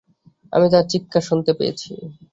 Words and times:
আমি 0.53 0.67
তার 0.73 0.85
চিৎকার 0.91 1.23
শুনতে 1.29 1.51
পেয়েছি। 1.57 1.89